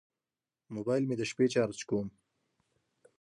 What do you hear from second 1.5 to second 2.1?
چارج کوم.